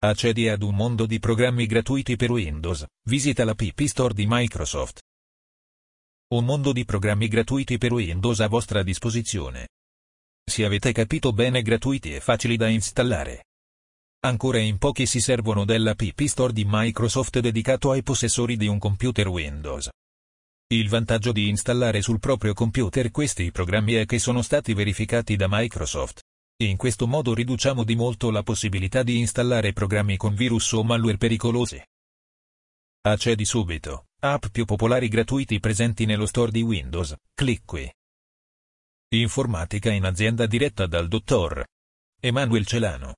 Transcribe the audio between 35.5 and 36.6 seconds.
presenti nello store